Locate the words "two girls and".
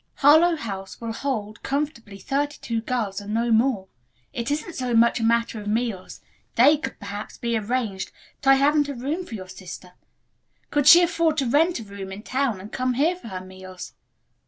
2.59-3.35